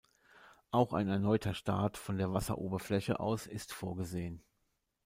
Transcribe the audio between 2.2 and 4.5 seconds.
Wasseroberfläche aus ist vorgesehen.